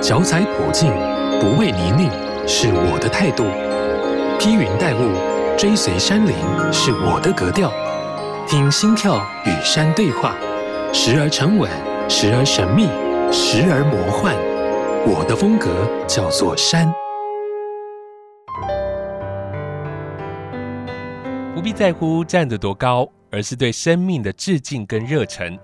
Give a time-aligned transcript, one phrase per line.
[0.00, 0.92] 脚踩普径，
[1.40, 2.08] 不畏泥泞，
[2.46, 3.44] 是我的态度；
[4.38, 6.34] 披云戴雾，追随山林，
[6.72, 7.72] 是我的格调。
[8.46, 10.36] 听心跳与山对话，
[10.92, 11.68] 时而沉稳，
[12.08, 12.84] 时而神秘，
[13.32, 14.36] 时而魔幻。
[15.04, 15.68] 我的风格
[16.06, 16.90] 叫做山。
[21.54, 25.58] 不必在乎站得多高，而是对生命的致敬跟热忱。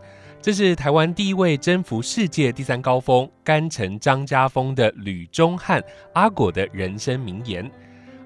[0.45, 5.83] 这是台湾第一位征服世界第三高峰甘城张家峰的吕中汉
[6.13, 7.71] 阿果的人生名言。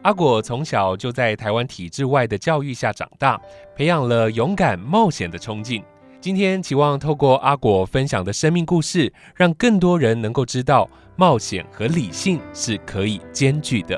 [0.03, 3.41] 阿果从小就在台湾体制外的教育下长大，
[3.77, 5.81] 培养了勇敢冒险的冲劲。
[6.21, 13.97] 今天期望透过阿果分享的生命故事，让更多人能够知道冒险和理性是可以兼具的。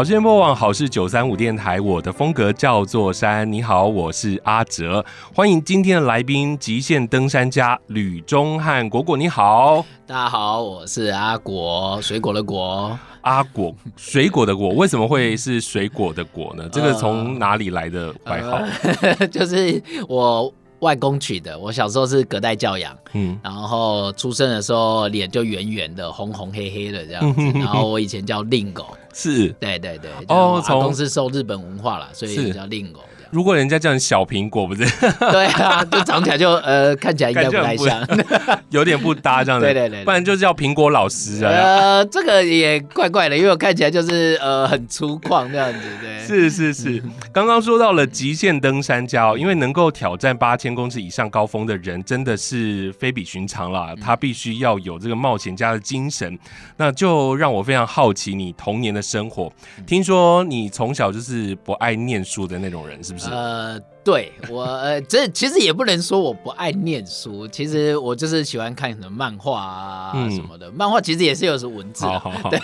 [0.00, 3.52] 好事播网好事九三五电台，我的风格叫做山。
[3.52, 5.04] 你好，我是阿哲，
[5.34, 9.14] 欢迎今天的来宾，极限登山家吕中汉果果。
[9.14, 12.98] 你好，大家好，我是阿果，水果的果。
[13.20, 16.66] 阿果，水果的果，为什么会是水果的果呢？
[16.72, 18.58] 这个从哪里来的外号？
[19.02, 20.50] 呃、 就是我。
[20.80, 33.00] 外公取的，我小时候是隔代教养，嗯，然后出生的时候脸就圆圆的，红红黑黑的这样子，然后我以前叫令狗，是，对对对，哦，阿公是受日本文化了，所以叫令狗。
[33.30, 34.84] 如果人家叫你小苹果，不是？
[35.18, 38.06] 对啊，就长起来就呃，看起来应该不太像，
[38.70, 39.66] 有点不搭这样子。
[39.66, 41.50] 对对对，不然就叫苹果老师啊。
[41.50, 45.78] 呃，这个也怪怪的，因为我看起来就是呃很粗犷这样子。
[46.00, 47.02] 对，是是是。
[47.32, 53.94] 刚刚说到了极限登山家，因为能够挑战八千公尺以上高峰的人，真的是非比寻常啦。
[54.00, 56.38] 他必须要有这个冒险家的精神。
[56.76, 59.52] 那就让我非常好奇你童年的生活。
[59.86, 63.19] 听说你从小就是不爱念书的那种人，是不是？
[63.28, 70.68] 呃，对我 呃，这其实也不能说我不爱念书，其实我就是喜欢看什么漫画啊什么的。
[70.68, 72.60] 嗯、漫画其实也是有什么文字，好好好对，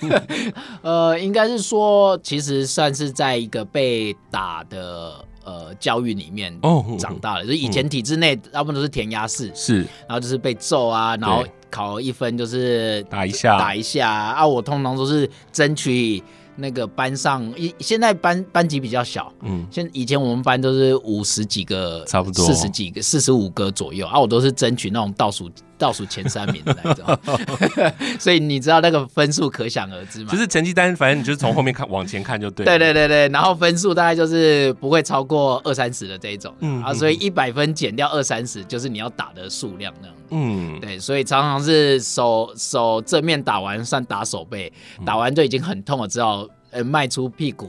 [0.82, 6.52] 呃，应该是说，其实算是在一个被打的呃教育里面
[6.98, 7.42] 长大了。
[7.42, 14.46] 哦、就是以前体制内大部分都是填鸭式，是，然后就是被揍啊，然后考一分就是打一下打一下啊。
[14.46, 16.22] 我通常都是争取。
[16.56, 22.44] 那个班上，一现在班班级比较小，嗯，现以前我们班都是五十几个，差不多。
[22.44, 24.06] 四十几个，四十五个左右。
[24.06, 25.50] 啊，我都是争取那种倒数。
[25.80, 27.18] 倒数前三名的那种，
[28.20, 30.30] 所以你知道那个分数可想而知嘛？
[30.30, 32.66] 就是成绩单，反正你就是从后面看往前看就对。
[32.66, 40.16] 对对对对，然后分数大概就是不会超过二三十的这一种，嗯啊，所以一百分减掉二三十，就是你要打的数量那样。
[40.32, 44.70] 嗯，对，所以常常是手手正面打完算打手背，
[45.04, 46.46] 打完就已经很痛了，只好。
[46.70, 47.68] 呃，迈出屁股，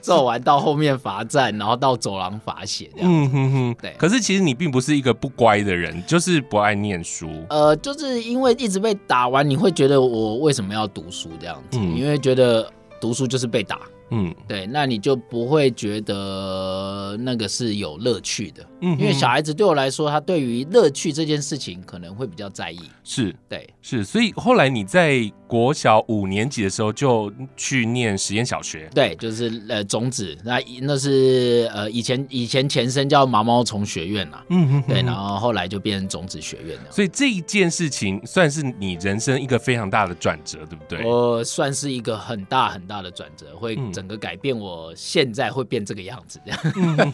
[0.00, 3.10] 做完到后面罚站，然后到走廊罚写这样。
[3.10, 3.92] 嗯哼哼，对。
[3.98, 7.28] 可是其实你并不是一个不乖的人，就是不爱念书。
[7.48, 11.78] 呃，就是因为一直被打完，你会觉得我为什么要读书这样子？
[11.78, 13.80] 嗯、因为觉得读书就是被打。
[14.10, 18.66] 嗯，对，那你就不会觉得那个是有乐趣的。
[18.82, 22.80] 嗯，因为小孩子对我来说，他对于乐趣这件事情可能会比较在意。
[23.04, 24.02] 是，对，是。
[24.02, 28.88] 所以后来你在国小五年级的时候就去念实验小学。
[28.94, 34.44] 对，就是呃种子，那那是呃以前以前前身叫毛毛虫学院啦。
[34.48, 36.90] 嗯哼，对，然后后来就变成种子学院了。
[36.90, 41.04] 所以这一件事情算是你人生一个非常大的转折，对不对？
[41.04, 43.78] 我算是一个很大很大的转折，会。
[44.00, 46.40] 整个改变，我现在会变这个样子，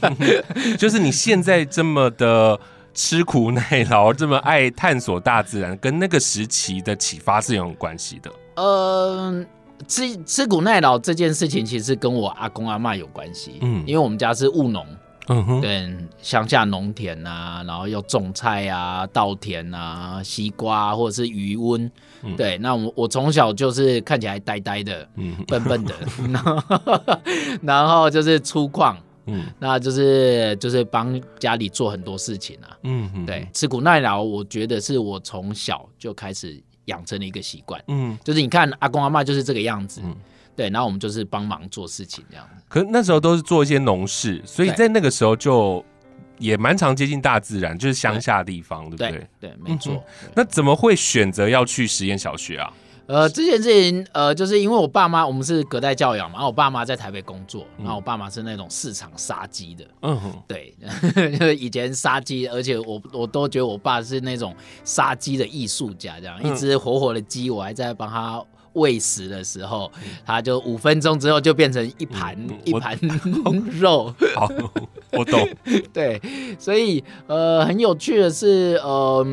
[0.78, 2.56] 就是你现在这么的
[2.94, 8.30] 吃苦耐劳，这么爱探索大自然，跟那个时期的启发是有关系的。
[8.54, 9.46] 嗯、呃，
[9.88, 13.58] 吃吃苦耐劳这件事情，其实跟我阿公阿妈有关系。
[13.62, 14.86] 嗯，因为我们家是务农。
[15.28, 21.90] 嗯哼，对，乡下农田啊，然后要种菜啊、稻田啊、西瓜或者是鱼温，
[22.22, 25.94] 嗯、对，那我我从小就是看起来呆呆的，嗯，笨笨的，
[26.32, 27.16] 然后
[27.62, 28.96] 然后就是粗犷，
[29.26, 40.00] 嗯，那就是就是帮家里做很多事情啊，嗯哼，对，吃苦耐劳，我觉得是我从小就开始养成了一个习惯，嗯，就是你看阿公阿妈就是这个样子。
[40.04, 40.14] 嗯
[40.56, 42.48] 对，然后我们就是帮忙做事情这样。
[42.68, 45.84] 可那时候都是做一些农事，所以在那个时候就
[46.38, 49.28] 也蛮常接近大自然，就是乡下地方，对，对不对？
[49.40, 49.94] 对，对，没错。
[50.24, 52.72] 嗯、那怎么会选择要去实验小学啊？
[53.06, 60.74] 呃，这件事情，呃，就是因为我爸妈，我们是隔代教养嘛，然后我爸妈在台北工作，然后我爸妈是那种市场杀鸡的，嗯哼，对，
[61.54, 64.52] 以前杀鸡，而且我我都觉得我爸是那种
[64.84, 68.42] 杀鸡的艺术家，这样、嗯、一只活活的鸡，我还在帮他。
[68.76, 69.90] 喂食的时候，
[70.24, 72.98] 它就五分钟之后就变成一盘、嗯、一盘
[73.78, 74.14] 肉。
[74.34, 74.48] 好，
[75.12, 75.46] 我懂。
[75.92, 76.20] 对，
[76.58, 79.26] 所以呃，很有趣的是，呃，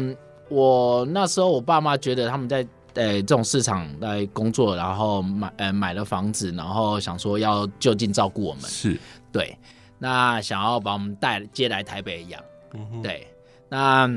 [0.50, 9.00] 我那时候我爸妈觉得他们在呃这种市场来工作，然后买呃买了房子，然后想说要就近照顾我们，是
[9.32, 9.58] 对，
[10.00, 12.42] 那想要把我们带接来台北养，
[12.74, 13.28] 嗯，对，
[13.70, 14.10] 那。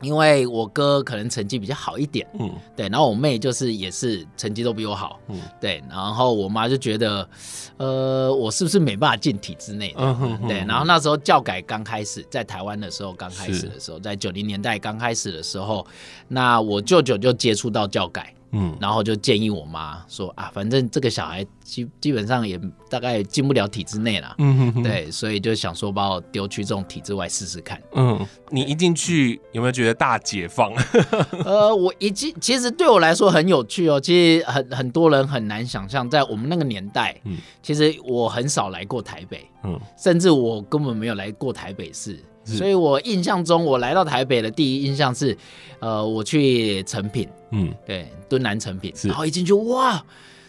[0.00, 7.28] 因为我哥可能成绩比较好一点，嗯，对，然后我妹就是也是成绩都比我好，嗯，对，然后我妈就觉得，
[7.76, 9.94] 呃，我是不是没办法进体制内？
[9.98, 15.86] 嗯哼哼，对，然后那时候教改刚开始，在台湾的时候刚开始的时候，在九零年代刚开始的时候，
[16.28, 18.34] 那我舅舅就接触到教改。
[18.52, 27.80] 嗯，然后就建议我妈说啊，反正这个小孩基基本上也大概进不了体制内了，嗯哼哼，对，所以就想说把我丢去这种体制外试试看。
[27.94, 30.72] 嗯，你一进去有没有觉得大解放？
[31.44, 34.00] 呃，我一进，其实对我来说很有趣哦。
[34.00, 42.18] 其实很很多人很难想象，在我们那个年代，嗯，其实我很少来过台北，嗯，甚至我根本没有来过台北市。
[42.44, 45.36] 所以我印象中，我来到台北的第一印象是，
[45.78, 50.02] 呃，我去成品，嗯，对，敦南成品，然后一进去，哇，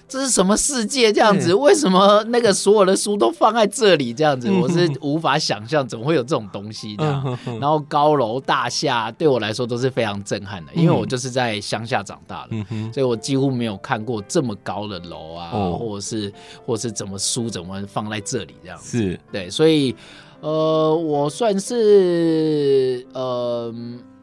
[0.07, 1.13] 这是什么世界？
[1.13, 4.13] 这样子，为什么那个所有的书都放在这里？
[4.13, 7.37] 这样子，我是无法想象，怎么会有这种东西这样。
[7.45, 16.33] 然后高楼大厦对我来说都是非常震撼的，因为我就是在乡下长大的，所以我几乎没有看过这么高的楼啊，或者是
[16.65, 18.97] 或者是怎么书怎么放在这里这样子。
[18.97, 19.95] 是对，所以。
[20.41, 23.73] 呃，我算是呃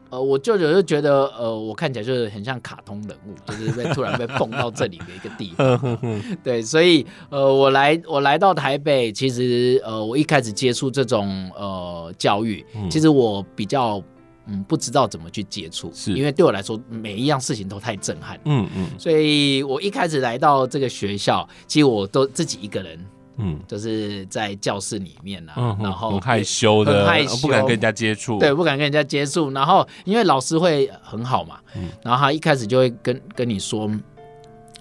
[0.09, 5.97] 呃，我舅舅就觉得呃，我看起来就是很像卡通人物，就是被突然被蹦到这里的一个地方。
[6.43, 14.01] 对，所以呃，我来我来到台北，其实呃，我一开始接触这种呃教育，其实我比较
[14.47, 18.37] 嗯不知道怎么去接触，是因为对我来说每一样事情都太震撼。
[18.45, 22.99] 嗯嗯，所以我一开始来到这个学校，其实我都自己一个人。
[23.39, 29.49] 嗯，就是在教室里面啊，嗯、然后很害羞的，很害羞，不敢跟人家接触，对，不敢跟人家接触。
[29.51, 33.89] 然后因为老师会很好嘛，嗯、然后他一开始就会跟跟你说。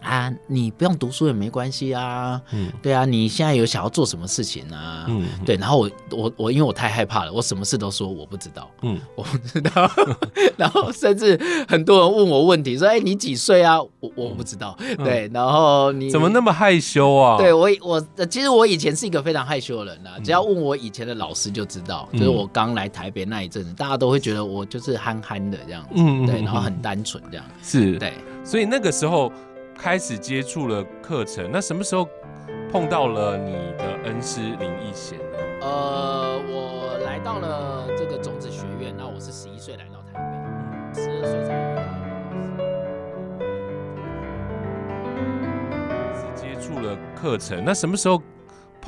[0.09, 2.41] 啊，你不用读书也没关系啊。
[2.53, 5.05] 嗯，对啊，你现在有想要做什么事情啊？
[5.07, 5.55] 嗯，对。
[5.57, 8.71] 然后我我我，因为我太害怕了，我什么事都说 我不知道。
[8.81, 9.91] 嗯，我不知道。
[10.57, 11.39] 然后甚至
[11.69, 14.75] 很多人问我问题，说：“哎，你几岁啊？”我我不知道。
[14.97, 17.37] 对，然后你怎么那么害羞啊？
[17.37, 18.01] 对我我
[18.31, 20.19] 其实我以前是一个非常害羞的人啊。
[20.25, 25.89] 只要问我以前的老师就知道，就是我刚来台北那一阵子，大家都会觉得我就是憨憨的这样子。
[25.97, 27.45] 嗯，对，然后很单纯这样。
[27.63, 28.15] 是，对。
[28.43, 29.31] 所以那个时候。
[29.79, 32.09] 开始接触了课程，那什么时候
[32.71, 35.39] 碰到了你的恩师林奕贤呢？
[35.63, 40.15] 呃，我来到了这个种子学院，那我是十一岁来到台
[40.95, 41.83] 北，十二岁才遇到。
[46.13, 48.21] 是接触了课程，那什么时候？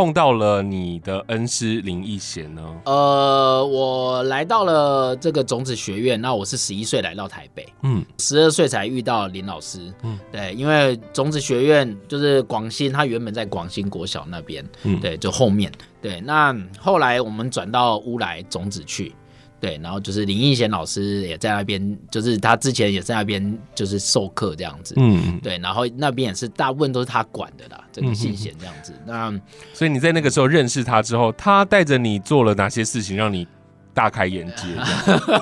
[0.00, 2.62] 碰到了你的恩师林义贤呢？
[2.86, 15.70] 呃，我来到了这个种子学院，那我是十一岁来到台北，嗯，十二岁才遇到林老师，嗯，对，因为种子学院就是广兴，他原本在广兴国小那边，嗯，对，就后面，
[16.00, 19.14] 对，那后来我们转到乌来种子去。
[19.60, 28.92] 对，然后就是林义贤老师也在那边，就是他之前也在那边就是授课这样子，嗯，对，然后那边也是大部分都是他管的啦，这个信贤这样子。
[28.92, 29.40] 嗯、那
[29.74, 33.46] 所以你在那个时候认识他之后，他带着你做了哪些事情让你？
[33.92, 34.66] 大开眼界，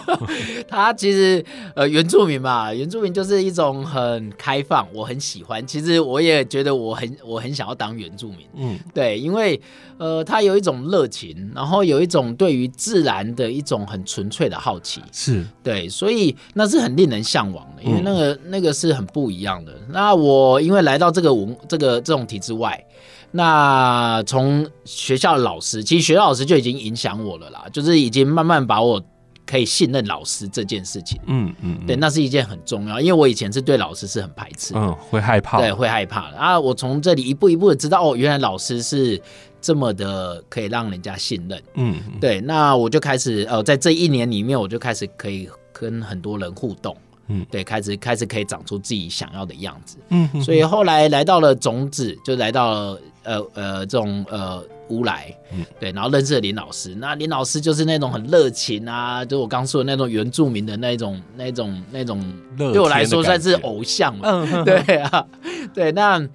[0.66, 5.64] 他其实呃原住民嘛，原住民就是一种很开放，我很喜欢。
[5.66, 9.60] 其实我也觉得我很我很想要当原住民，嗯，对，因为
[9.98, 19.72] 呃他有一种热情，然后有一种对于自然的一种很纯粹的好奇，是对，所以那是很令人向往的，因为那个、嗯、那个是很不一样的。
[19.90, 22.84] 那我因为来到这个文这个这种体制外。
[23.30, 29.02] 那从学校的老师，其实学校老师就已经影响我了啦，就是已经慢慢把我
[29.46, 36.36] 可以信任老师这件事情，嗯嗯，对，那是一件很重要，因为我以前是对老师是很排斥，嗯，会害怕，对，会害怕的。
[36.36, 36.58] 啊。
[36.58, 39.20] 我从这里一步一步的知道，哦，原来老师是
[39.60, 46.96] 这么的可以让人家信任，嗯，对，那我就开始，呃，在这一年里面，我就开始可以跟很多人互动。
[47.30, 49.98] 嗯，对，开始开始可以长出自己想要的样子。
[50.08, 56.94] 嗯，所以后来来到了种子，就来到了呃呃这种呃乌来，嗯，对，然后认识了林老师。
[56.94, 62.24] 那林老师就是那种很热情啊，就我刚说的那种原住民的那种那种那种，
[62.56, 64.26] 对我来说算是偶像嘛。
[64.26, 65.26] 嗯，对啊，
[65.74, 66.26] 对，那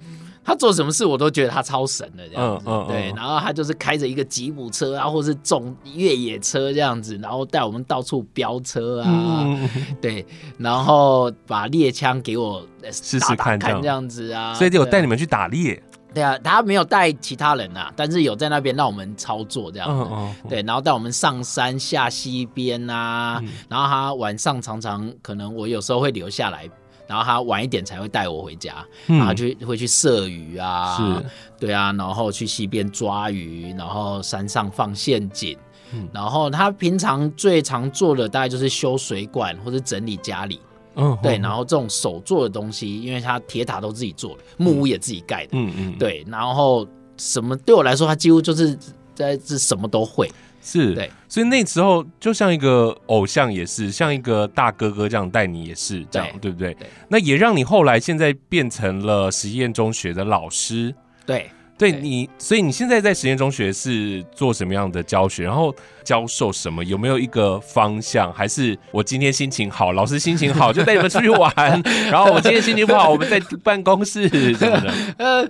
[0.44, 9.68] 他做什么事我都觉得他超神的这样子，嗯嗯、对，然后他就是开着一个吉普车啊，或是重越野车这样子，然后带我们到处飙车啊，嗯、
[10.00, 10.24] 对，
[10.58, 15.82] 然后把猎枪给我试试看这样子啊，所以就我带你们去打猎。
[16.14, 26.70] 对啊，他没有带其他人啊，但是有在那边让我们操作这样子，嗯嗯嗯、对，然后带我们上山下溪边啊，嗯、然后他晚上常常可能我有时候会留下来。
[27.06, 31.26] 然后他晚一点才会带我回家，嗯、然后就会去射鱼啊，是。
[31.60, 35.54] 对啊，然后去溪边抓鱼，然后山上放陷阱，
[35.92, 40.58] 嗯、然后他平常最常做的大概就是修水管或者整理家里，
[40.96, 46.86] 嗯，对，然后这种手做的东西，因为他铁塔都自己做的，木屋也自己盖的，嗯嗯，对，然后
[47.16, 48.78] 什么对我来说，他几乎就是
[49.14, 50.30] 在这什么都会。
[50.66, 56.72] 是，对，所以那时候就像一个偶像，也是像一个大哥哥这样带你，也是这样，对，对不对？
[56.74, 60.94] 对，那也让你后来现在变成了实验中学的老师，
[61.26, 61.50] 对。
[61.76, 65.42] 对你，所以你现在在实验中学是做什么样的教学？
[65.42, 66.84] 然后教授什么？
[66.84, 68.32] 有没有一个方向？
[68.32, 71.52] 还是我今天心情好，老师心情好就带你们出去玩？
[72.10, 74.94] 然后我今天心情不好，我们在办公室什么的。
[75.18, 75.44] 呃，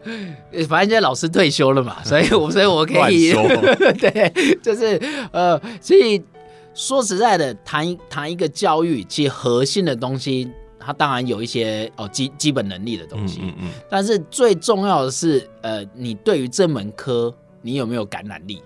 [0.66, 3.32] 反正现在老师退休了嘛，所以我所以我可以
[4.00, 4.98] 对，就是
[5.30, 6.22] 呃，所以
[6.74, 10.50] 说实在的，谈谈一个教育，其实核心的东西。
[10.84, 18.62] 他当然有一些哦基基本能力的东西，嗯嗯嗯，但是最重要的是，呃，你对于这门科你有没有感染力？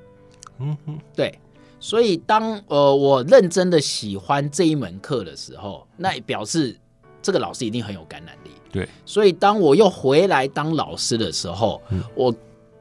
[0.58, 1.38] 嗯哼，对，
[1.78, 6.76] 所以当呃我认真的喜欢这一门课的时候，那表示
[7.22, 8.50] 这个老师一定很有感染力。
[8.72, 12.34] 对，所以当我又回来当老师的时候，嗯、我。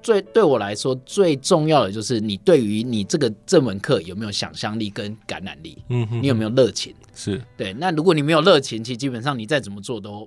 [0.08, 6.96] 最对我来说最重要的就是你对于你这个这门课有没有想象力跟感染力，嗯哼，你有没有热情？
[7.14, 7.74] 是对。
[7.74, 10.26] 那如果你没有热情，其实基本上你再怎么做都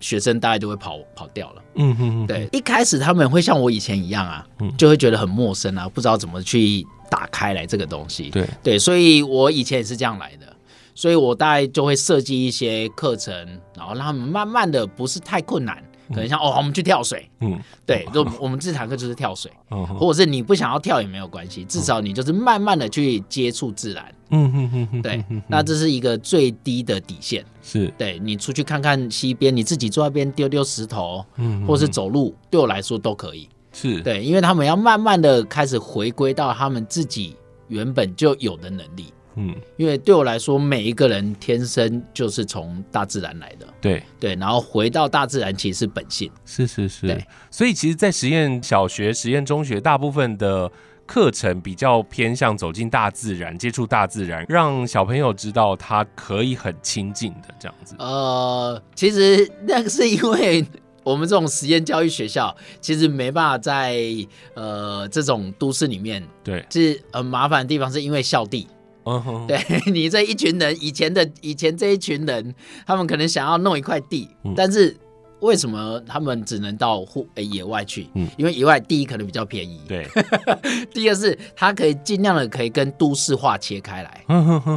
[0.00, 1.62] 学生大概就会跑跑掉了。
[1.76, 2.48] 嗯哼，对。
[2.50, 4.44] 一开始他们会像我以前一样啊，
[4.76, 8.28] 就会觉得很陌生啊，不知道怎么去打开来这个东西。
[8.30, 10.56] 对对，所以我以前也是这样来的，
[10.96, 13.32] 所以我大概就会设计一些课程，
[13.76, 15.80] 然后让他们慢慢的不是太困难。
[16.12, 37.36] 可能像哦，我们去跳水，嗯，对，就我们这堂课就是跳水，嗯，或者是你不想要跳也没有关系，至少你就是慢慢的去接触自然，嗯嗯嗯，对，那这是一个最低的底线，是对你出去看看溪边，你自己坐那边丢丢石头，嗯，或是走路，对我来说都可以，是对，因为他们要慢慢的开始回归到他们自己
[37.68, 39.12] 原本就有的能力。
[39.36, 44.02] 嗯，因为对我来说，每一个人天生就是从大自然来的，对。
[44.20, 50.70] 对，然后回到大自然其实是本性，是是是，所以其实，在实验小学、实验中学，大部分的
[51.06, 57.96] 课程比较偏向走进大自然，接触大自然，让小朋友知道他可以很亲近的这样子。
[57.98, 60.64] 呃，其实那个是因为
[61.02, 64.00] 我们这种实验教育学校，其实没办法在
[64.54, 68.68] 呃这种都市里面，对，是很麻烦的地方，是因为校地。
[69.48, 69.58] 对
[69.92, 72.54] 你这一群人，以前的以前这一群人，
[72.86, 74.96] 他们可能想要弄一块地，嗯、但是
[75.40, 78.08] 为什么他们只能到户野外去？
[78.14, 80.06] 嗯，因为野外第一可能比较便宜，对。
[80.94, 84.24] 第二是它可以尽量的可以跟都市化切开来，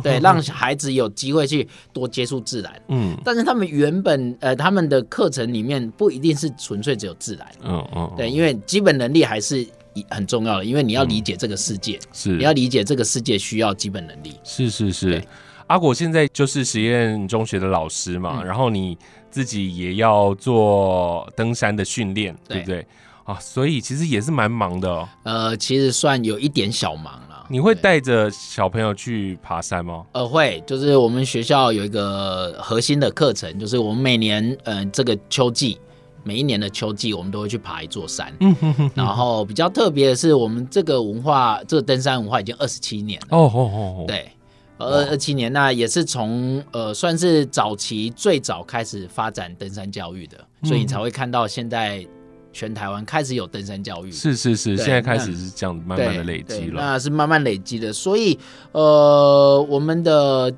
[0.01, 2.81] 对，让孩子有机会去多接触自然。
[2.87, 9.67] 嗯，但是他们原本呃他们的课程里面不一定是纯粹只有自然，嗯嗯，对，因为基本能力还是。
[10.09, 14.39] 很重要的，因为你要理解这个世界，嗯、是你要理解这个世界需要基本能力。
[14.43, 15.23] 是是是，
[15.67, 18.97] 阿果现在就是实验中学的老师嘛，嗯、然后你
[19.29, 22.87] 自己也要做登山的训练，对，对不对？
[23.25, 25.09] 啊，所以其实也是蛮忙的哦。
[25.23, 27.45] 呃，其实算有一点小忙了。
[27.47, 30.03] 你会带着小朋友去爬山吗？
[30.13, 35.77] 呃，会，就是我们学校有一个核心的课程，就是我们每年呃这个秋季。
[36.25, 38.33] 每一年的秋季，我们都会去爬一座山。
[38.39, 38.91] 嗯哼哼。
[38.95, 43.27] 然后比较特别的是，我们这个文化，这个登山文化已经二十七年了。
[43.37, 44.05] 哦哦哦。
[44.07, 44.31] 对，
[44.79, 52.03] 二二七年，那也是从呃算是早期最早开始发展登山教育的，所以你才会看到现在
[52.51, 54.11] 全台湾开始有登山教育。
[54.11, 56.81] 是是是，现在开始是这样慢慢的累积了。
[56.81, 58.39] 那是慢慢累积的，所以
[58.71, 60.51] 呃我们的。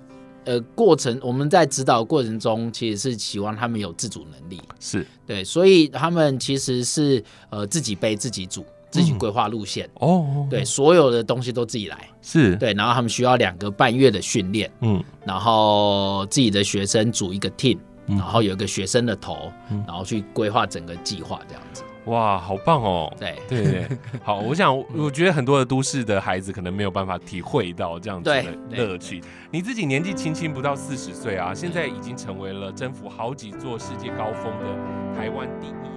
[0.48, 5.06] 呃，过程我们在指导过程中，其实是希望他们有自主能力，是。
[5.26, 9.90] 对，所以他们其实是呃自己背自己煮，自己规划路线。
[9.96, 12.56] 哦，对，所有的东西都自己来，是。
[12.56, 17.78] 对，然后他们需要两个半月的训练，嗯，然后自己的学生组一个 team，
[18.08, 19.52] 然后有一个学生的头，
[19.86, 21.84] 然后去规划整个计划这样子。
[22.08, 23.14] 哇好棒哦。
[23.20, 23.36] 对。
[23.48, 23.88] 对对
[24.24, 29.22] 好我想我觉得很多的都市的孩子可能没有办法体会到这样子的乐趣。
[29.52, 35.88] 你自己年纪轻轻不到四十岁啊现在已经成为了征服好几座世界高峰的台湾第一人。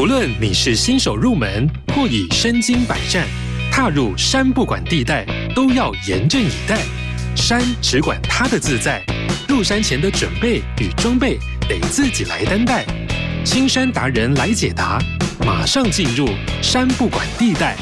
[0.00, 3.28] 无论你是新手入门或已身经百战
[3.70, 5.24] 踏入山不管地带，
[5.54, 6.78] 都要严阵以待。
[7.36, 9.02] 山只管它的自在，
[9.48, 12.84] 入山前的准备与装备得自己来担待。
[13.44, 14.98] 青山达人来解答，
[15.46, 16.28] 马上进入
[16.60, 17.76] 山不管地带。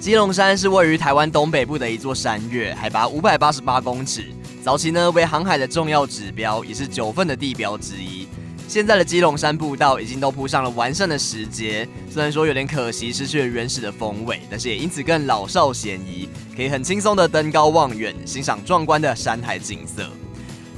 [0.00, 4.24] 基隆山是位于台湾东北部的一座山岳，海拔五百八十八公尺。
[4.64, 8.21] 早期呢为航海的重要指标，也是九份的地标之一。
[8.68, 16.26] 现在的基隆山步道已经都铺上了完善的石阶，虽然说有点可惜失去了原始的风味，但是也因此更老少咸宜，
[16.56, 20.08] 可以很轻松的登高望远，欣赏壮观的山海景色。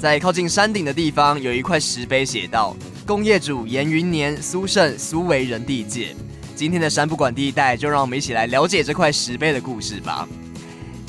[0.01, 2.77] 在靠近山顶的地方，有一块石碑写道
[3.07, 6.15] ：“工业主严云年、苏胜、苏为人地界。”
[6.57, 10.29] 今天的山不管地带，就让我们一起来了解这块石碑的故事吧。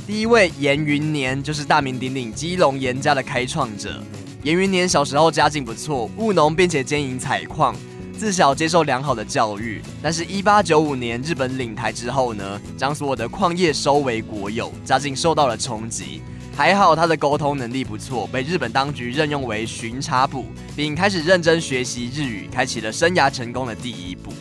[0.08, 4.01] 第一位严云年，就是大名鼎鼎基隆严家的开创者。
[4.46, 7.75] 严云年小时候家境不错，务农并且兼营采矿，
[8.16, 9.82] 自小接受良好的教育。
[10.04, 16.22] 但是，一八九五年日本领台之后呢，将所有的矿业收为国有，家境受到了冲击。
[16.56, 24.32] 还好他的沟通能力不错，被日本当局任用为巡查部，并开始认真学习日语，开启了生涯成功的第一步。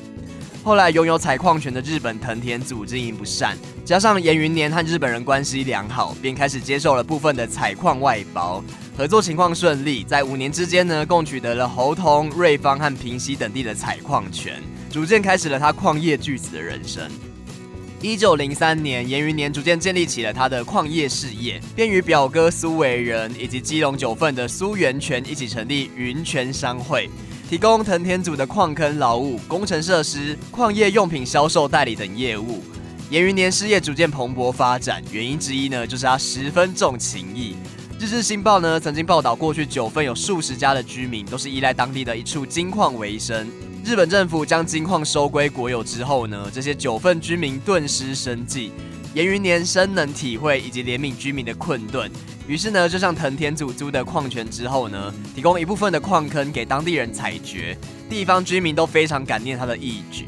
[0.65, 3.55] 后来拥有采矿权的日本藤田组经营不善，
[3.85, 8.65] 加上严云年和日本人关系良好，便开始接受了部分的采矿外包。
[8.97, 14.55] 合作情况顺利，在五年之间呢，共取得了猴硐、瑞芳和平溪等地的采矿权，
[14.91, 17.11] 逐渐开始了他矿业巨子的人生。
[18.01, 27.11] 一九零三年，严云年逐渐建立起了他的矿业事业，便与表哥苏为人以及基隆九份的苏源泉一起成立云泉商会，
[27.55, 32.61] 提供藤田组的矿坑劳务、工程设施、矿业用品销售代理等业务。
[33.11, 37.55] 严云年事业逐渐蓬勃发展，原因之一呢，就是他十分重情义。
[38.05, 43.49] 《日日新报》呢曾经报道，过去九份有数十家的居民都是依赖当地的一处金矿为生。
[43.85, 48.73] 日本政府将金矿收归国有之后呢，这些九份居民顿失生计。
[49.15, 52.11] 严云年深能体会以及怜悯居民的困顿，
[52.49, 57.79] 于是呢，就向藤田组租的矿权之后呢，提供一部分的矿坑给当地人采掘。
[58.11, 60.27] 地方居民都非常感念他的义举。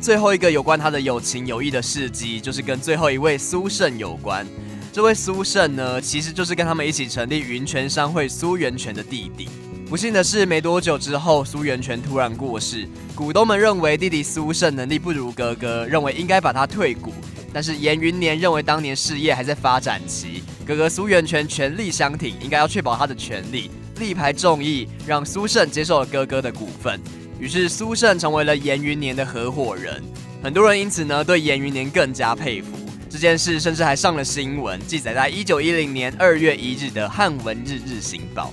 [0.00, 4.46] 最后一个有关他的有情有义的事迹，就是跟最后一位苏胜有关。
[4.92, 9.48] 这位苏胜呢，其实就是跟他们一起成立云泉商会苏源泉的弟弟。
[9.88, 12.86] 不幸的是，没多久之后，苏源泉突然过世。
[13.16, 17.12] 股东们认为弟弟苏胜能力不如哥哥，认为应该把他退股。
[17.52, 27.00] 但是严云年认为当年事业还在发展期，哥哥苏源泉全力相挺，应该要确保他的权利，力排众议，让苏胜接受了哥哥的股份。
[27.40, 30.02] 于是苏胜成为了严云年的合伙人。
[30.42, 32.68] 很多人因此呢，对严云年更加佩服。
[33.10, 38.52] 这件事甚至还上了新闻，记载在一九一零年二月一日的《汉文日日新报》。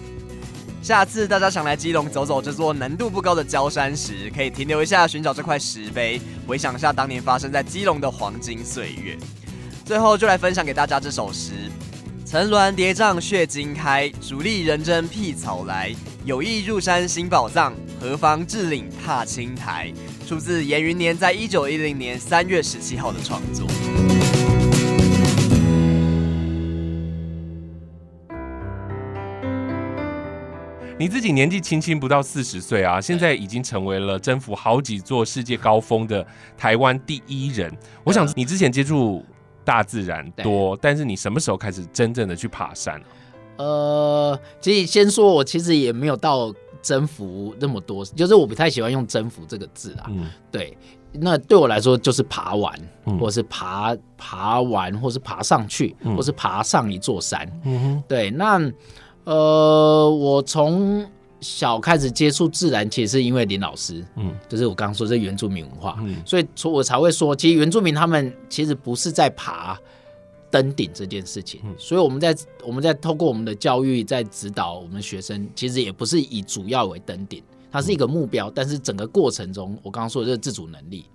[0.86, 9.18] 下次大家想来基隆走走这座难度不高的焦山时，可以停留一下，寻找这块石碑，回想一下当年发生在基隆的黄金岁月。
[9.84, 11.54] 最后就来分享给大家这首诗：
[12.24, 15.92] 层峦叠嶂血经开，主力人争辟草来。
[16.24, 19.92] 有意入山新宝藏，何妨置岭踏青台。
[20.28, 23.66] 出自严云年在一九一零年三月十七号的创作。
[30.98, 36.26] 你自己年纪轻轻不到四十岁啊，现在已经成为了征服好几座世界高峰的
[36.58, 37.70] 台湾第一人。
[38.06, 39.22] 我想你之前接触
[39.66, 43.02] 大自然多，但是你什么时候开始真正的去爬山？
[43.58, 50.06] 呃，其实先说，我其实也没有到征服那么多，就是我不太喜欢用“征服”这个字啊。
[50.08, 50.78] 嗯，对，
[51.12, 52.74] 那对我来说就是爬完，
[53.06, 57.46] 嗯、或是爬爬完，或是爬上去，嗯、或是爬上一座山。
[57.66, 58.72] 嗯哼，对，那。
[59.26, 61.06] 呃，我从
[61.42, 69.80] 小开始接触自然，其实是因为林老师，嗯，就是我刚刚说这原住民文化，嗯，所以我才会说，其实原住民他们其实不是在爬
[70.50, 81.06] 登顶这件事情，嗯，所以我们在我们在透过我们的教育在指导我们学生，其实也不是以主要为登顶，它是一个目标，但是整个过程中，我刚刚说的这个自主能力，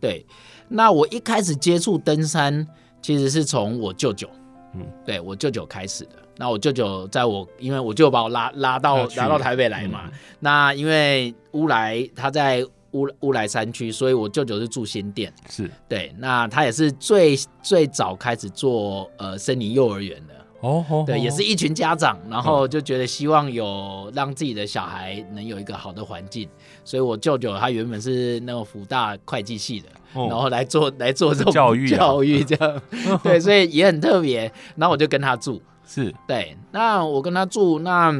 [0.00, 0.24] 对，
[0.68, 2.66] 那我一开始接触登山，
[3.02, 4.28] 其实是从我舅舅，
[4.74, 6.23] 嗯，对我舅舅开始的。
[6.36, 10.02] 那我舅舅在我，因为我舅舅把我拉拉到拉到台北来嘛。
[10.06, 15.32] 嗯、那因为乌来他在乌乌来山区，所以我舅舅是住新店。
[15.48, 20.34] 是对，那他也是最最早开始做呃森林幼儿园的。
[20.60, 26.48] 哦，哦对，也是一群家长，然后就觉得希望有让自己的小孩能有一个好的环境，
[26.84, 32.82] 所以我舅舅他原本是那个福大会计系的，哦、然后来做来做这种教育教育这样。
[33.22, 34.50] 对，所以也很特别。
[34.74, 35.60] 然后我就跟他住。
[35.86, 36.14] 是。
[36.26, 38.12] 对，那我跟他住，那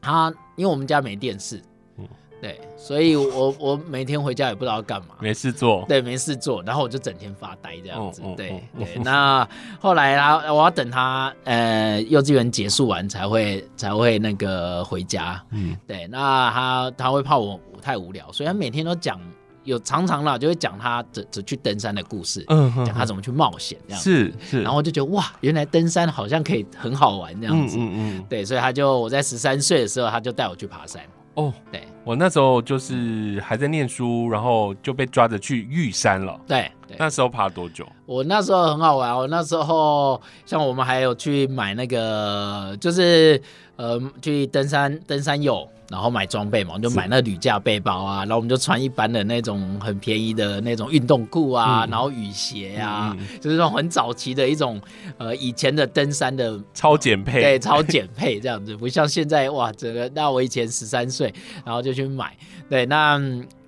[0.00, 1.62] 他因为我们家没电视，
[1.96, 2.08] 嗯，
[2.40, 9.02] 对，所以我我每天回家也不知道干嘛，没事做，对，没事做，然后我就整天发呆这样子，嗯、对、嗯、对。
[9.02, 9.46] 那
[9.80, 16.06] 后来他我要等他呃幼稚园结束完才会才会那个回家，嗯，对。
[16.06, 19.20] 那他他会怕我太无聊，所以他每天都讲
[19.64, 24.62] 有常常啦，就会讲他怎怎去登山的故事，嗯，讲他怎么去冒险这样子，是是。
[24.62, 28.44] 然后就觉得哇，原来登山好像可以很好玩这样子，嗯嗯，嗯，对。
[28.44, 31.02] 所以他就我在十三岁的时候，他就带我去爬山。
[31.34, 36.36] 哦，对，我那时候就是还在念书，然后就被抓着去玉山了。
[36.48, 36.68] 对，
[36.98, 37.86] 那时候爬多久？
[38.06, 43.40] 我那时候很好玩，我那时候像我们还有去买那个，就是
[43.76, 45.68] 呃，去登山登山友。
[45.90, 54.80] 然后买装备嘛，我就买那铝架背包啊，然后我们就穿一般的那种很便宜的那种运动裤啊，嗯、然后雨鞋啊，嗯、就是那种很早期的一种
[55.16, 61.32] 呃以前的登山的超简配，对，超简配这样子，不像现在哇，整个那我以前十三岁，
[61.64, 62.36] 然后就去买，
[62.68, 63.18] 对，那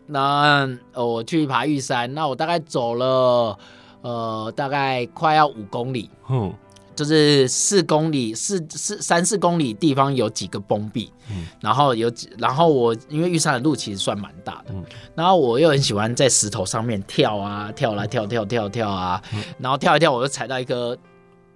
[0.07, 3.59] 那呃我去爬玉山，那我大概走了
[4.03, 6.53] 呃大概快要五公里，嗯。
[7.01, 14.85] 就是四公里，四四三四公里地方有几个崩壁，嗯，然后有几，然后我因为玉山的路其实算蛮大的，嗯，
[15.15, 20.95] 然后我又很喜欢在石头上面跳啊，跳来跳跳跳跳啊，嗯，然后跳一跳，我就踩到一个。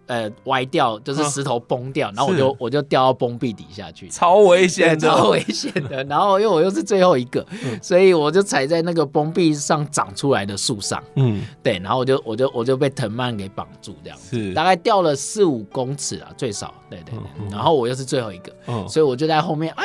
[0.06, 6.04] 呃，歪掉就是石头崩掉，然后我就我就掉到崩壁底下去，超危险，超危险的。
[6.04, 7.44] 然后因为我又是最后一个，
[7.80, 17.50] 所以我就踩在那个崩壁上长出来的树上，嗯，对，然后我就我就我就被藤蔓给绑住，这样子，大概掉了四五公尺啊，最少，对对对。
[17.50, 18.52] 然后我又是最后一个，
[18.88, 19.84] 所以我就在后面，哎，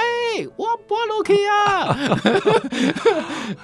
[0.58, 1.98] 我不落去啊，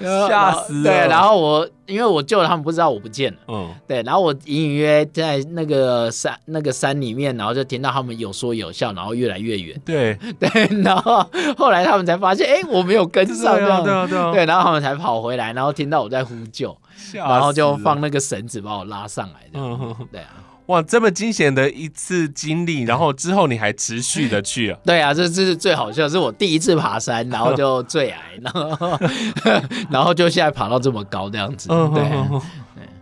[0.28, 0.84] 吓死了。
[0.84, 6.38] 对，然后我因为我救了他们，不知道我不见了，嗯，对，然后我隐隐约在那个山。
[6.46, 9.80] 那个山里面，然后就听到他们有说有笑，然后越来越远。
[9.84, 10.48] 对 对，
[10.82, 11.24] 然后
[11.56, 16.76] 后来他们才发现，哎，我没有跟上，对啊对啊对啊，对，然后他们才跑回来，然后听到我在呼救，
[17.12, 19.40] 然后就放那个绳子把我拉上来。
[19.54, 20.28] 嗯，对啊，
[20.66, 24.78] 哇，这么惊险的一次经历，然后之后你还持续的去啊？
[24.86, 28.98] 对啊，这这是最好笑，是我第一次爬山，然后就最矮，然后
[29.90, 32.40] 然后就现在爬到这么高这样子，对。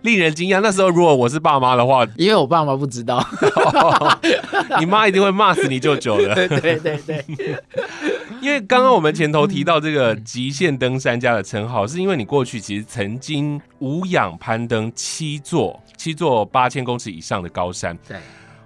[0.04, 0.60] 令人惊讶。
[0.60, 3.26] 那时候如果我是爸妈的话， 因为我爸妈不知道，
[4.78, 6.34] 你妈一定会骂死你舅舅的。
[6.34, 7.24] 对对对对，
[8.40, 17.98] 因为刚刚我们前头提到这个极限登山家的称号，是因为你过去其实曾经无氧攀登七座七座八千公尺以上的高山。
[18.06, 18.16] 对。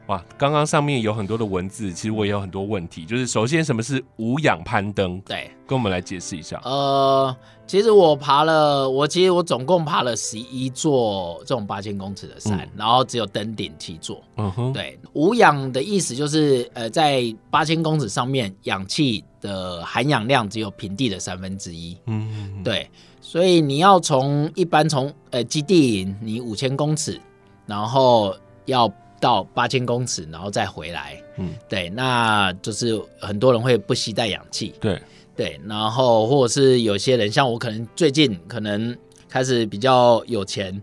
[0.06, 3.04] 哇，刚刚上面有很多的文字，其实我也有很多问题。
[3.04, 5.20] 就是首先，什么是无氧攀登？
[5.20, 6.58] 对，跟我们来解释一下。
[6.64, 7.36] 呃，
[7.68, 14.20] 其实我爬了，我其实我总共爬了十一座这种八千公尺的山，嗯、然后只有登顶七座。
[14.36, 21.96] 嗯哼，对，无氧的意思就是，呃，在八千公尺上面，氧气的含氧量只有平地的三分之一。
[22.06, 27.20] 嗯对，所以你要从一般从呃基地营，你五千公尺，
[27.66, 28.92] 然后要。
[29.20, 34.96] 到八千公尺，然后再回来，嗯，对，那就是很多人会不携带氧气，对
[35.38, 38.94] 对，然后或者是有些人像我，可能最近可能
[39.28, 40.82] 开始比较有钱，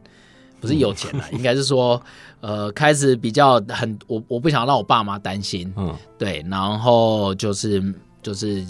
[0.60, 2.02] 不是有钱了，嗯、应该是说，
[2.40, 8.66] 呃，开始比较很，我我不想让我爸妈担心，嗯，对，然后就是就是。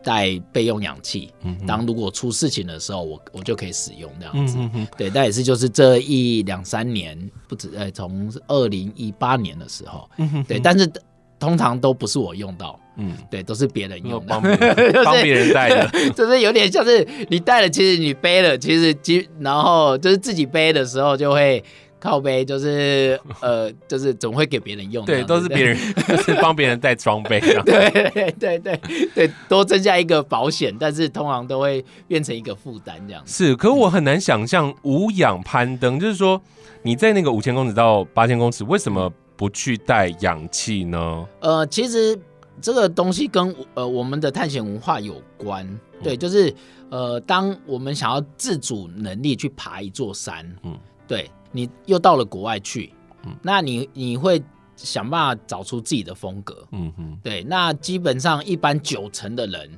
[0.00, 1.30] 带备用氧气，
[1.66, 4.56] 当如果出事情的时候，我我就可以使用这样子。
[4.56, 10.90] 嗯、哼哼对，但也是就是这一两三年，不止呃，从二零一八年的时候，嗯、哼哼对，但是
[11.38, 14.40] 通常都不是我用到，嗯，对，都是别人用的，
[15.04, 21.62] 帮别人带的， 就是有点像是你带了，其实你背了，其实其然后就是自己背的时候就会。
[22.00, 28.80] 靠背就是呃，就是总会给别人用，对，都是别人，就是帮别人带装备，对对对对
[29.16, 33.20] 对，多增加一个保险，但是通常都会变成一个负担这样。
[33.26, 36.40] 是，可我很难想象无氧攀登，就是说
[36.82, 41.26] 你在那个五千公尺到八千公尺，为什么不去带氧气呢？
[41.40, 42.18] 呃，其实
[42.60, 45.64] 这个东西跟呃我们的探险文化有关，
[46.02, 46.52] 对，就是
[46.90, 51.30] 呃，当我们想要自主能力去爬一座山，嗯，对。
[51.50, 52.92] 你又到了国外去，
[53.24, 54.42] 嗯，那你你会
[54.76, 57.42] 想办法找出自己的风格，嗯哼，对。
[57.44, 59.70] 那基本上一般九成的人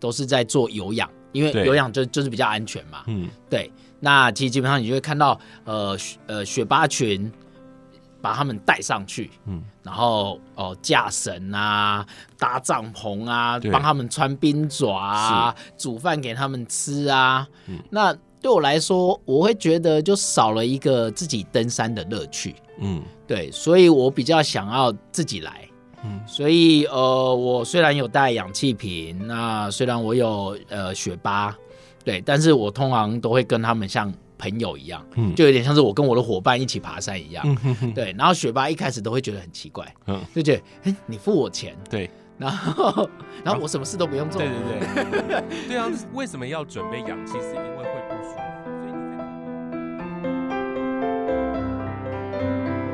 [0.00, 3.70] 都是在做有氧，因为有氧就就是比较安全嘛，嗯，对。
[4.00, 5.96] 那其实基本上你就会看到，呃
[6.26, 7.30] 呃，雪巴群
[8.22, 12.06] 把他们带上去，嗯，然后哦架绳啊，
[12.38, 18.16] 搭帐篷啊，帮他们穿冰爪啊，煮饭给他们吃啊，嗯，那。
[18.42, 22.56] 对我来说，我会觉得就少了一个自己登山的乐趣。
[22.80, 25.60] 嗯，对，所以我比较想要自己来。
[26.02, 31.56] 嗯，所以呃，我虽然有带氧气瓶，那虽然我有呃雪巴，
[32.04, 38.12] 对，但是我通常都会跟他们像朋友一样，嗯，就有点像是我跟我的伙伴一起爬山一样，嗯哼哼，对。
[38.18, 43.08] 然后学霸一开始都会觉得很奇怪，嗯，就觉得哎，你付我钱，对，然后
[43.44, 44.58] 然后我什么事都不用做，对对
[45.28, 47.34] 对， 对啊，为什么要准备氧气？
[47.34, 48.40] 是因为会不舒服，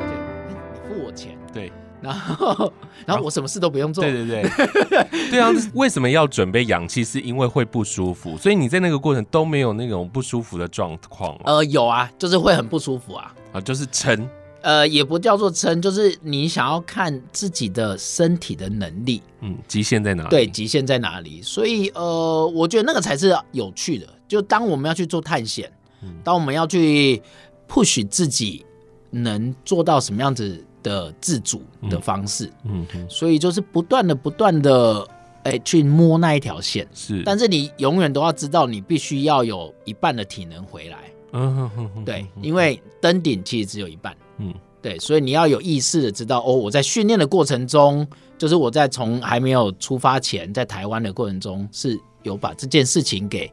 [0.04, 0.16] 所以
[0.48, 0.54] 你
[0.86, 1.38] 付我钱。
[1.52, 1.72] 对，
[2.08, 2.72] 然后，
[3.06, 4.02] 然后我什么事都不用做。
[4.02, 7.04] 对对对，对 啊，为什么要准备氧气？
[7.04, 11.38] 是因为会不舒服，所以你在那个过程都没有那种不舒服的状况。
[11.44, 13.34] 呃，有啊，就是会很不舒服啊。
[13.52, 14.28] 啊，就是撑。
[14.60, 20.28] 呃，也不叫做撑，就是你想要看自己的身体的能力，嗯，极限在哪里？
[20.30, 21.40] 对，极限在哪里？
[21.40, 24.06] 所以，呃，我觉得那个才是有趣的。
[24.26, 25.70] 就当我们要去做探险，
[26.02, 27.22] 嗯，当我们要去
[27.68, 28.66] push 自己
[29.10, 30.64] 能做到什么样子。
[30.88, 35.06] 的自主的方式，嗯，所以就是不断的、不断的，
[35.42, 40.96] 哎，去摸那一条线，是，但是你永远都要知道，你必须要有一半的体能回来，
[41.32, 48.06] 嗯哼，对，因为登顶其实只有一半，嗯，对，所以你要有意识的知道，哦，我在训练的过程中，
[48.38, 53.52] 就是我在从还没有出发前，在台湾的过程中，是有把这件事情给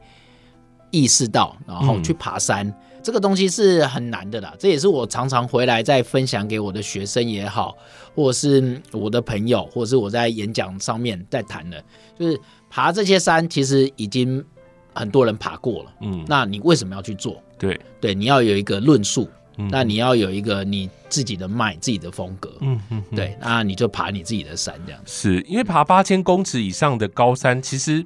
[0.89, 2.73] 意识到，然后去爬山。
[3.05, 7.77] 这个东西是很难的啦，这也是我常常回来再分享给我的学生也好，
[8.15, 11.83] 或者是我的朋友，或者是我在演讲上面在谈的，
[12.17, 14.43] 就是爬这些山，其实已经
[14.91, 17.39] 很多人爬过了，嗯，那你为什么要去做？
[17.59, 17.79] 对。
[18.01, 24.99] 对，你要有一个论述，嗯，那你要有一个你自己的脉、自己的风格，嗯嗯，对，那你就爬你自己的山，这样。
[25.05, 28.03] 是因为爬八千公尺以上的高山，其实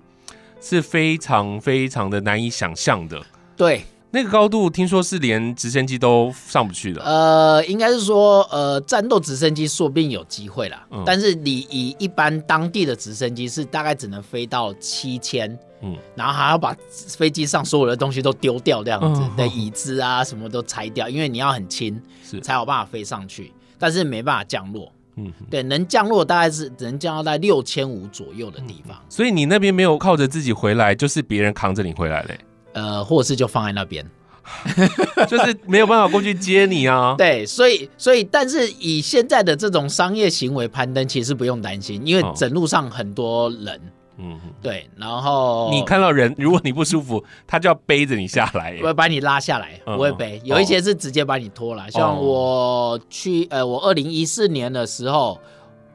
[0.60, 3.82] 是非常非常的难以想象的，对。
[4.12, 7.04] 那个高度听说是连直升机都上不去的。
[7.04, 10.84] 呃，应该是说，呃，战斗直升机说不定有机会啦。
[10.90, 11.04] 嗯。
[11.06, 16.76] 但是你以一般当地的直升机是大概只能飞到七千，嗯，然后还要把
[17.18, 24.92] 飞机上所有的东西都丢掉，这样子的椅子啊什么都拆掉，因为你要很轻，是才有办法飞上去，但是没办法降落。
[25.18, 28.98] 嗯，对，能降落大概是只能降落在六千五左右的地方。
[29.08, 32.40] 所以你那边没有靠着自己回来，就是别人扛着你回来嘞。
[32.80, 34.06] 呃，或者是就放在那边，
[35.28, 37.16] 就是没有办法过去接你啊。
[37.20, 43.82] 对，所以所以，但是以现在的这种商业行为攀登，其实不用担心，因为整路上很多人，
[44.18, 44.90] 嗯，对。
[44.96, 50.42] 然后你看到人， 如果你不舒服，他就要背着你下来，不会把你拉下来，不会背。
[50.46, 55.38] 有一些是直接把你拖来，像我去，呃，我二零一四年的时候。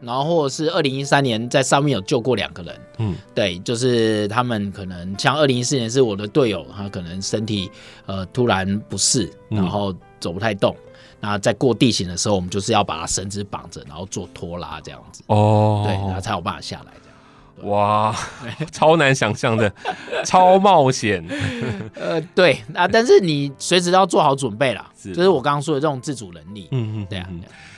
[0.01, 7.71] 然后或者是二零一三年在上面有救过两个人，嗯，对，就是他们可能像二零一四年是我的队友，他可能身体
[8.07, 17.71] 呃突然不适，然后走不太动，嗯、那在过地形的时候，我们就是要把它绳子绑着，然后做拖拉这样子，哦，对，然后才有办法下来这样。
[17.71, 18.15] 哇，
[18.73, 19.73] 超难想象的，
[20.27, 21.25] 超冒险。
[21.95, 25.15] 呃，对啊，但是你随时都要做好准备啦，是。
[25.15, 27.29] 就是我刚刚说的这种自主能力，嗯嗯，对啊。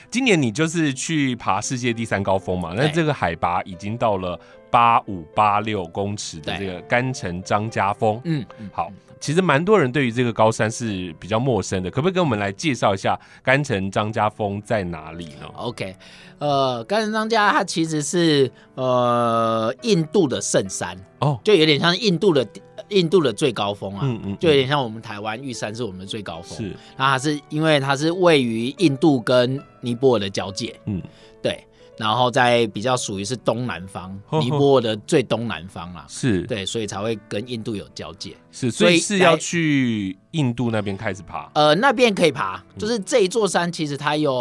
[0.09, 2.73] 今年你就是去爬世界第三高峰嘛？
[2.75, 8.19] 那这个海拔已经到了八五八六公尺的这个甘城张家峰。
[8.23, 15.95] 嗯，好，其实蛮多人对于这个高山是比较陌生的，可不可以跟我们来介绍一下甘城张家峰在哪里呢？OK，
[16.39, 20.97] 呃，干城张家它其实是呃印度的圣山。
[21.19, 22.47] 哦，就有点像印度的。
[22.89, 31.01] 印度的最高峰啊，嗯嗯，就有点像我们台湾玉山是我们的最高峰，是，那它是因为它是位于印度跟尼泊尔的交界，嗯，
[31.41, 31.61] 对。
[31.97, 41.49] 然后在比较属于是东南方，尼泊尔的最东南方啦，是对，所以才会跟印度有交界，是，所以是要去印度那边开始爬。
[41.55, 44.31] 呃，那边可以爬，就是这一座山其实它有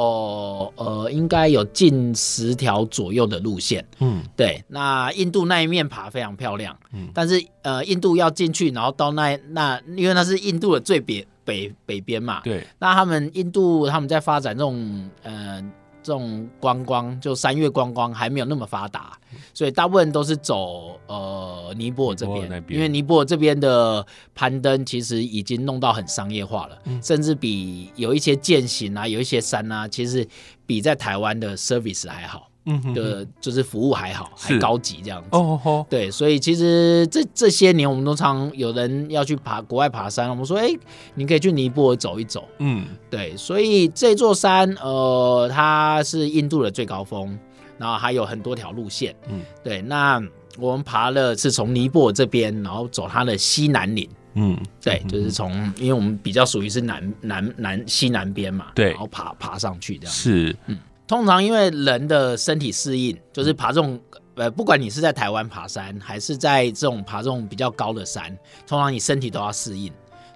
[0.77, 4.63] 呃，应该有近十条左右的路线，嗯，对。
[4.69, 12.67] 那印度那一面爬非常漂亮，嗯，但是呃，印度要进去，然后到那那，因为那是印度的最北北北边嘛，对。
[12.79, 15.65] 那他们印度他们在发展这种呃。
[16.07, 19.19] 这种观光就三月观光还没有那么发达，
[19.53, 22.25] 所以大部分都是走呃尼泊尔这
[22.61, 30.25] 边，因为尼泊尔这边的攀登其实已经弄到很商业化了，嗯、甚至比有一些健行啊，有一些山啊，其实
[30.65, 32.46] 比在台湾的 service 还好。
[32.67, 35.29] 嗯的，就是服务还好，还高级这样子。
[35.31, 40.79] 哦吼，对，所以其实这这些年，我们都常有人要去爬国外爬山，我们说，哎、欸，
[41.15, 42.45] 你可以去尼泊尔走一走。
[42.59, 47.39] 嗯，对，所以这座山，呃，它是印度的最高峰，
[47.79, 49.15] 然后还有很多条路线。
[49.29, 50.21] 嗯，对，那
[50.59, 54.09] 我们爬了是从尼泊尔这边，然后走它的西南岭。
[54.35, 60.13] 嗯，对，就是从，因为我们比较属于是南南南西南边嘛，对，然后爬爬上去这样。
[60.13, 60.77] 是，嗯。
[61.07, 63.99] 通常因为人的身体适应，就是爬这种
[64.35, 69.93] 呃，不管你是在台湾爬山，还是在这种爬这种比较高的山，通常你身体都要适应。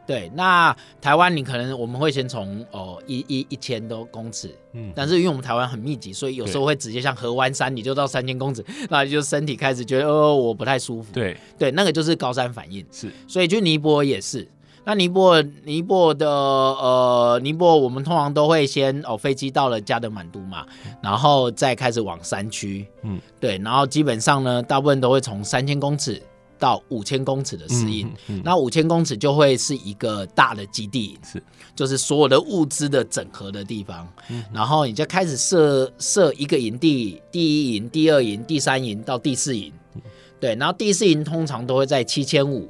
[0.07, 11.13] 对，那台湾你可能我们会先从哦一一一千多公尺，嗯，但是因为我们台湾很密集，所以有时候会直接像河湾山，你就到三千公尺， 那你就身体开始觉得哦我不太舒服。
[11.13, 12.85] 对对，那个就是高山反应。
[12.91, 14.49] 是，所以去尼泊尔也是。
[14.85, 20.67] 那尼泊尔尼泊尔的呃尼泊尔，我们通常都会先哦飞机到了加德满都嘛，
[21.03, 22.87] 然后再开始往山区。
[23.03, 26.23] 嗯，对，然后基本上呢，大部分都会从三千公尺。
[26.59, 31.43] 到五千公尺的适应，嗯嗯、那五千公尺就会是一个大的基地，是，
[31.75, 34.07] 就是所有的物资的整合的地方。
[34.29, 40.03] 嗯、然后你就开始设设一个营地，第一营、第二营、第三营到第四营，嗯、
[40.39, 42.69] 对，然后第四营通常都会在七千五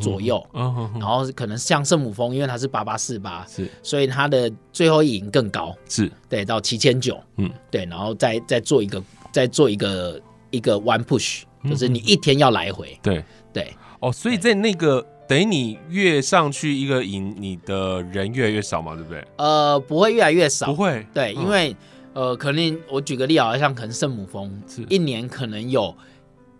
[0.00, 6.10] 左右，嗯嗯、然后可能像圣母峰，因为它是八八四八，是，所以它的最后一营更高，是。
[6.28, 11.42] 对，到七千九，嗯，对，然后再再做一个再做一个一个 one push。
[11.70, 13.74] 就是你一天要来回，对、嗯、对，对。
[14.00, 19.24] 哦，所以在那个等于你越上去一个营，你的人越来越少嘛，对不对？
[19.36, 21.76] 呃，不会越来越少，不会，对，嗯、因为
[22.14, 24.84] 呃，可能我举个例啊像可能圣母峰是。
[24.88, 25.94] 一年可能有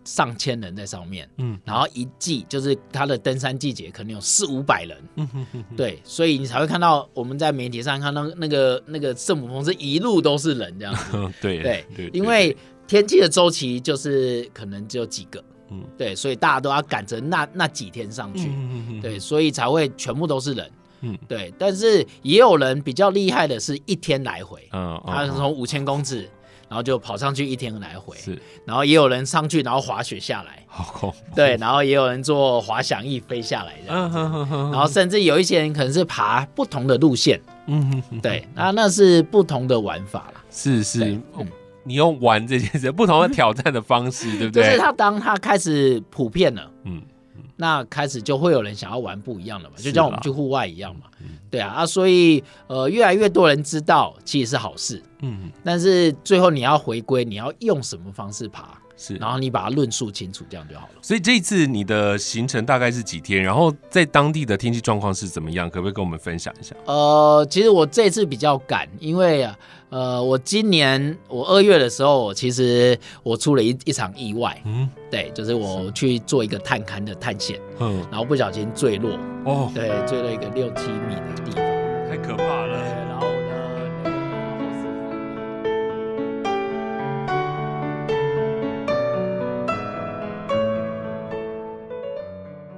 [0.04, 12.56] 上千人在上面，嗯，然后一季就是它的登山季节可能有四五百人，嗯哼哼哼，对，所以你才会看到我们在媒体上看到那个那个圣母峰是一路都是人这样子， 对对对，因为。
[12.84, 21.54] 天气的周期就是可能只有几个，嗯，对，所以大家都要赶着那那几天上去，嗯嗯对，所以才会全部都是人，嗯，对。
[21.56, 26.28] 但是也有人比较厉害的是一天来回，嗯，他是从五千公尺，
[26.72, 28.40] 然后就跑上去一天来回，是。
[28.64, 31.54] 然后也有人上去，然后滑雪下来，好，对。
[31.58, 34.18] 然后也有人坐滑翔翼飞下来这样子，
[34.72, 38.48] 然后甚至有一些人可能是爬不同的路线，嗯，对。
[38.54, 41.04] 那那是不同的玩法啦，是是，
[41.36, 41.46] 嗯。
[41.84, 44.64] 你用玩这件事，不同的挑战的方式，对不对？
[44.64, 47.02] 就是他当他开始普遍了，嗯，嗯，
[47.56, 58.78] 那开始就会有人想要玩不一样的嘛，就像我们去户外一样嘛，嗯，对啊啊，所以呃，越来越多人知道其实是好事，嗯，但是最后你要回归，你要用什么方式爬？
[58.96, 60.94] 是，然后你把它论述清楚，这样就好了。
[61.00, 63.42] 所以这一次你的行程大概是几天？
[63.42, 65.68] 然后在当地的天气状况是怎么样？
[65.68, 66.74] 可不可以跟我们分享一下？
[66.84, 69.58] 呃，其实我这次比较赶，因为啊，
[69.90, 74.60] 呃，我今年我二月的时候，其实我出了一一场意外。
[74.64, 79.18] 嗯，对，就是我去做一个探勘的探险，嗯，然后不小心坠落。
[79.44, 81.64] 哦，对，坠落一个六七米的地方，
[82.08, 82.61] 太可怕了。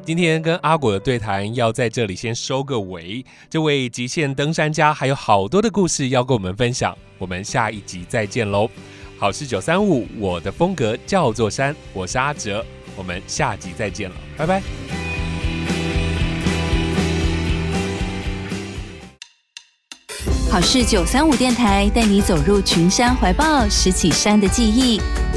[0.06, 3.24] 今天跟阿果的对谈要在这里先收个尾。
[3.48, 8.68] 这位极限登山家还有好多的故事要跟我们分享，我们下一集再见喽！
[9.18, 12.62] 好事九三五，我的风格叫做山，我是阿哲，
[12.96, 14.62] 我们下集再见了，拜拜。
[20.50, 25.00] 好事九三五电台带你走入群山怀抱，拾起山的记忆。